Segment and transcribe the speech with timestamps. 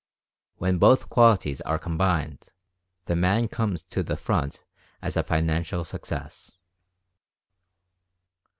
[0.55, 2.49] When both qualities are combined
[3.05, 4.63] the man comes to the front
[4.99, 6.57] as a financial success.